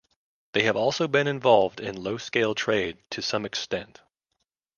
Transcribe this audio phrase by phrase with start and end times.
[0.53, 4.01] They have also been involved in low scale trade to some extent.